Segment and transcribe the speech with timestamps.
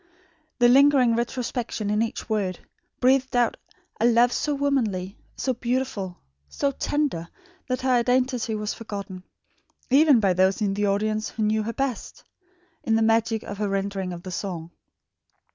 [0.57, 2.57] The lingering retrospection in each word;
[2.99, 3.55] breathed out
[3.99, 6.17] a love so womanly, so beautiful,
[6.49, 7.27] so tender,
[7.67, 9.21] that her identity was forgotten
[9.91, 12.23] even by those in the audience who knew her best
[12.83, 14.71] in the magic of her rendering of the song.